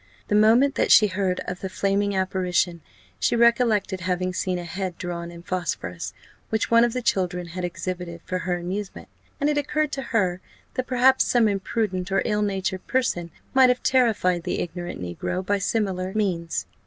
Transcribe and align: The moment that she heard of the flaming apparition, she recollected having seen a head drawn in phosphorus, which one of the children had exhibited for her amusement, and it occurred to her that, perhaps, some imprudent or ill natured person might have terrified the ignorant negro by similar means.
The 0.29 0.33
moment 0.35 0.73
that 0.73 0.91
she 0.91 1.05
heard 1.05 1.41
of 1.41 1.59
the 1.59 1.69
flaming 1.69 2.15
apparition, 2.15 2.81
she 3.19 3.35
recollected 3.35 3.99
having 4.01 4.33
seen 4.33 4.57
a 4.57 4.63
head 4.63 4.97
drawn 4.97 5.29
in 5.29 5.43
phosphorus, 5.43 6.11
which 6.49 6.71
one 6.71 6.83
of 6.83 6.93
the 6.93 7.03
children 7.03 7.49
had 7.49 7.63
exhibited 7.63 8.21
for 8.25 8.39
her 8.39 8.57
amusement, 8.57 9.09
and 9.39 9.47
it 9.47 9.59
occurred 9.59 9.91
to 9.91 10.01
her 10.09 10.41
that, 10.73 10.87
perhaps, 10.87 11.25
some 11.25 11.47
imprudent 11.47 12.11
or 12.11 12.23
ill 12.25 12.41
natured 12.41 12.87
person 12.87 13.29
might 13.53 13.69
have 13.69 13.83
terrified 13.83 14.41
the 14.41 14.59
ignorant 14.61 14.99
negro 14.99 15.45
by 15.45 15.59
similar 15.59 16.13
means. 16.15 16.65